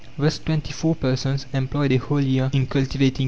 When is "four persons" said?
0.73-1.45